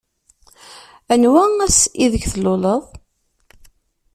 Anwa 1.13 1.43
ass 1.65 1.79
ideg 2.03 2.23
tluleḍ? 2.33 2.83